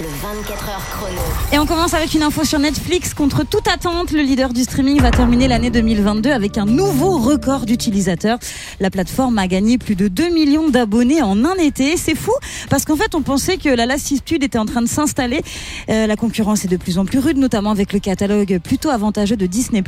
le 0.00 0.06
24 0.06 0.68
heures 0.68 0.86
chrono. 0.90 1.20
Et 1.52 1.58
on 1.58 1.66
commence 1.66 1.92
avec 1.92 2.14
une 2.14 2.22
info 2.22 2.44
sur 2.44 2.60
Netflix. 2.60 3.14
Contre 3.14 3.44
toute 3.44 3.66
attente, 3.66 4.12
le 4.12 4.22
leader 4.22 4.52
du 4.52 4.62
streaming 4.62 5.00
va 5.00 5.10
terminer 5.10 5.48
l'année 5.48 5.70
2022 5.70 6.30
avec 6.30 6.56
un 6.56 6.66
nouveau 6.66 7.18
record 7.18 7.66
d'utilisateurs. 7.66 8.38
La 8.78 8.90
plateforme 8.90 9.38
a 9.38 9.48
gagné 9.48 9.76
plus 9.76 9.96
de 9.96 10.06
2 10.06 10.28
millions 10.28 10.68
d'abonnés 10.68 11.20
en 11.20 11.44
un 11.44 11.54
été. 11.54 11.96
C'est 11.96 12.14
fou 12.14 12.32
parce 12.70 12.84
qu'en 12.84 12.94
fait, 12.94 13.16
on 13.16 13.22
pensait 13.22 13.56
que 13.56 13.68
la 13.68 13.86
lassitude 13.86 14.44
était 14.44 14.58
en 14.58 14.66
train 14.66 14.82
de 14.82 14.88
s'installer. 14.88 15.40
Euh, 15.88 16.06
la 16.06 16.16
concurrence 16.16 16.64
est 16.64 16.68
de 16.68 16.76
plus 16.76 16.98
en 16.98 17.04
plus 17.04 17.18
rude, 17.18 17.38
notamment 17.38 17.70
avec 17.70 17.92
le 17.92 17.98
catalogue 17.98 18.60
plutôt 18.62 18.90
avantageux 18.90 19.36
de 19.36 19.46
Disney+. 19.46 19.82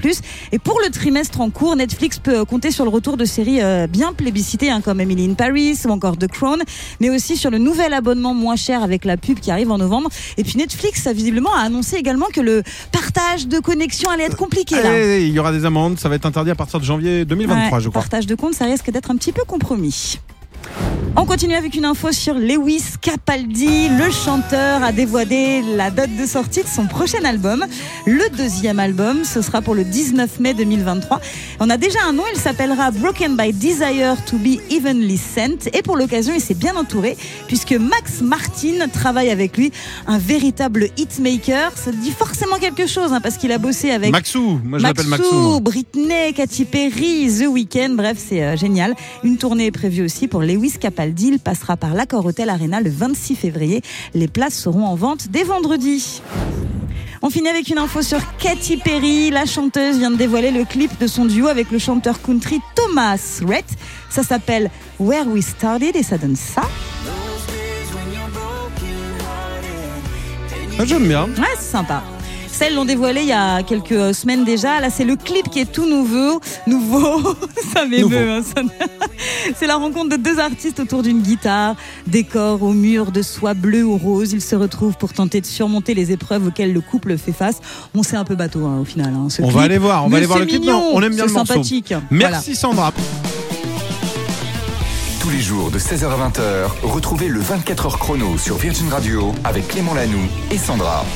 Et 0.51 0.59
pour 0.59 0.81
le 0.85 0.91
trimestre 0.91 1.41
en 1.41 1.51
cours, 1.51 1.77
Netflix 1.77 2.19
peut 2.19 2.45
compter 2.45 2.73
sur 2.73 2.85
le 2.85 2.91
retour 2.91 3.17
de 3.17 3.25
séries 3.25 3.63
euh, 3.63 3.87
bien 3.87 4.13
plébiscitées 4.13 4.71
hein, 4.71 4.81
comme 4.81 5.01
Emily 5.01 5.31
in 5.31 5.35
Paris 5.35 5.79
ou 5.85 5.91
encore 5.91 6.17
The 6.17 6.27
Crown, 6.27 6.61
mais 6.99 7.11
aussi 7.11 7.37
sur 7.37 7.51
le 7.51 7.59
nouvel 7.59 7.95
abonnement 7.95 8.35
moins 8.35 8.57
cher 8.57 8.83
avec 8.83 9.05
la 9.05 9.17
pub 9.17 9.39
qui 9.39 9.53
arrive 9.53 9.71
en 9.71 9.79
novembre. 9.79 10.00
Et 10.37 10.45
puis 10.45 10.57
Netflix 10.57 11.07
a 11.07 11.13
visiblement 11.13 11.55
annoncé 11.55 11.97
également 11.97 12.27
que 12.33 12.41
le 12.41 12.63
partage 12.93 13.47
de 13.47 13.59
connexion 13.59 14.11
allait 14.11 14.25
être 14.25 14.37
compliqué. 14.37 14.77
Là. 14.77 14.91
Allez, 14.91 15.27
il 15.27 15.33
y 15.33 15.39
aura 15.39 15.53
des 15.53 15.65
amendes, 15.65 15.99
ça 15.99 16.09
va 16.09 16.15
être 16.15 16.27
interdit 16.27 16.51
à 16.51 16.55
partir 16.55 16.81
de 16.81 16.85
janvier 16.85 17.25
2023, 17.25 17.79
Ouais, 17.79 17.85
je 17.85 17.89
crois. 17.89 18.03
Partage 18.03 18.27
de 18.27 18.35
compte, 18.35 18.55
ça 18.55 18.65
risque 18.65 18.91
d'être 18.91 19.11
un 19.11 19.17
petit 19.17 19.33
peu 19.33 19.43
compromis. 19.45 20.19
On 21.17 21.27
continue 21.27 21.55
avec 21.57 21.75
une 21.75 21.85
info 21.85 22.13
sur 22.13 22.35
Lewis 22.35 22.85
Capaldi. 23.01 23.89
Le 23.89 24.11
chanteur 24.13 24.83
a 24.85 24.93
dévoilé 24.93 25.61
la 25.61 25.91
date 25.91 26.15
de 26.17 26.25
sortie 26.25 26.63
de 26.63 26.69
son 26.69 26.87
prochain 26.87 27.25
album. 27.25 27.67
Le 28.07 28.29
deuxième 28.37 28.79
album, 28.79 29.25
ce 29.25 29.43
sera 29.43 29.61
pour 29.61 29.75
le 29.75 29.83
19 29.83 30.39
mai 30.39 30.55
2023. 30.55 31.21
On 31.59 31.69
a 31.69 31.77
déjà 31.77 31.99
un 32.07 32.13
nom, 32.13 32.23
il 32.33 32.39
s'appellera 32.39 32.93
Broken 32.93 33.37
by 33.37 33.53
Desire 33.53 34.25
to 34.25 34.39
be 34.39 34.61
Evenly 34.71 35.19
Sent. 35.19 35.69
Et 35.73 35.83
pour 35.83 35.97
l'occasion, 35.97 36.33
il 36.33 36.41
s'est 36.41 36.55
bien 36.55 36.77
entouré 36.77 37.17
puisque 37.49 37.73
Max 37.73 38.21
Martin 38.21 38.89
travaille 38.93 39.31
avec 39.31 39.57
lui, 39.57 39.73
un 40.07 40.19
véritable 40.19 40.91
hitmaker. 40.97 41.73
Ça 41.75 41.91
dit 41.91 42.13
forcément 42.13 42.57
quelque 42.57 42.87
chose 42.87 43.13
hein, 43.13 43.21
parce 43.21 43.37
qu'il 43.37 43.51
a 43.51 43.59
bossé 43.59 43.91
avec 43.91 44.13
Maxou, 44.13 44.61
moi 44.63 44.79
je 44.79 44.85
l'appelle 44.85 45.07
Maxou, 45.07 45.35
Maxou. 45.35 45.61
Britney, 45.61 46.33
Katy 46.35 46.65
Perry, 46.67 47.29
The 47.29 47.49
Weeknd, 47.49 47.95
bref, 47.97 48.17
c'est 48.17 48.45
euh, 48.45 48.57
génial. 48.57 48.95
Une 49.25 49.39
tournée 49.39 49.67
est 49.67 49.73
prévue 49.73 50.05
aussi 50.05 50.29
pour 50.29 50.41
Lewis 50.43 50.75
Capaldi. 50.81 51.00
Il 51.09 51.39
passera 51.39 51.77
par 51.77 51.95
l'Accor 51.95 52.25
Hotel 52.27 52.51
Arena 52.51 52.81
le 52.81 52.91
26 52.91 53.35
février. 53.37 53.83
Les 54.15 54.29
places 54.29 54.55
seront 54.55 54.85
en 54.85 54.95
vente 54.95 55.29
dès 55.29 55.45
vendredi. 55.45 56.21
On 57.23 57.31
finit 57.31 57.49
avec 57.49 57.69
une 57.69 57.79
info 57.79 58.03
sur 58.03 58.19
Katy 58.39 58.79
Perry. 58.79 59.31
La 59.31 59.47
chanteuse 59.47 59.99
vient 59.99 60.11
de 60.11 60.17
dévoiler 60.17 60.51
le 60.51 60.65
clip 60.65 60.91
de 61.01 61.07
son 61.07 61.25
duo 61.25 61.49
avec 61.49 61.71
le 61.71 61.79
chanteur 61.79 62.21
country 62.23 62.61
Thomas 62.75 63.41
Rhett. 63.47 63.67
Ça 64.11 64.23
s'appelle 64.23 64.71
Where 64.99 65.27
We 65.27 65.45
Started 65.45 65.97
et 65.97 66.03
ça 66.03 66.19
donne 66.19 66.37
ça. 66.37 66.63
Ah, 70.79 70.85
J'aime 70.85 71.09
bien. 71.09 71.25
Ouais, 71.25 71.55
c'est 71.59 71.71
sympa. 71.73 72.03
Celles 72.61 72.75
l'ont 72.75 72.85
dévoilé 72.85 73.23
il 73.23 73.29
y 73.29 73.33
a 73.33 73.63
quelques 73.63 74.15
semaines 74.15 74.45
déjà. 74.45 74.81
Là, 74.81 74.91
c'est 74.91 75.05
le 75.05 75.17
clip 75.17 75.49
qui 75.49 75.61
est 75.61 75.73
tout 75.73 75.87
nouveau. 75.89 76.43
Nouveau. 76.67 77.35
ça 77.73 77.87
m'émeut. 77.87 78.31
hein, 78.31 78.43
ça- 78.43 78.61
c'est 79.59 79.67
la 79.67 79.77
rencontre 79.77 80.11
de 80.11 80.17
deux 80.17 80.39
artistes 80.39 80.79
autour 80.79 81.03
d'une 81.03 81.23
guitare, 81.23 81.75
décor 82.07 82.63
au 82.63 82.73
mur 82.75 83.13
de 83.13 83.23
soie 83.23 83.55
bleue 83.55 83.83
ou 83.85 83.97
rose. 83.97 84.33
Ils 84.35 84.43
se 84.43 84.55
retrouvent 84.57 84.99
pour 84.99 85.15
tenter 85.15 85.41
de 85.41 85.47
surmonter 85.47 85.95
les 85.95 86.13
épreuves 86.13 86.49
auxquelles 86.49 86.75
le 86.75 86.83
couple 86.83 87.17
fait 87.17 87.33
face. 87.33 87.61
On 87.95 88.03
sait 88.03 88.17
un 88.17 88.25
peu 88.25 88.35
bateau 88.35 88.67
hein, 88.67 88.81
au 88.83 88.85
final. 88.85 89.15
hein, 89.17 89.29
ce 89.31 89.41
On 89.41 89.47
clip. 89.47 89.57
va 89.57 89.63
aller 89.63 89.79
voir, 89.79 90.05
on 90.05 90.09
va 90.09 90.19
aller 90.19 90.27
voir 90.27 90.39
le 90.39 90.45
clip. 90.45 90.61
mignon, 90.61 90.73
Non, 90.81 90.91
on 90.93 91.03
aime 91.03 91.15
bien 91.15 91.25
le 91.25 91.33
morceau. 91.33 91.55
sympathique. 91.55 91.95
Voilà. 92.11 92.29
Merci 92.33 92.55
Sandra. 92.55 92.93
Tous 95.21 95.31
les 95.31 95.41
jours 95.41 95.71
de 95.71 95.79
16h 95.79 96.05
à 96.05 96.29
20h, 96.29 96.43
retrouvez 96.83 97.29
le 97.29 97.41
24h 97.41 97.97
chrono 97.99 98.37
sur 98.37 98.57
Virgin 98.59 98.91
Radio 98.91 99.33
avec 99.45 99.67
Clément 99.69 99.95
Lanoux 99.95 100.29
et 100.51 100.59
Sandra. 100.59 101.07